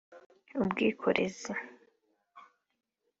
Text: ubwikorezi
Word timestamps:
ubwikorezi 0.61 1.51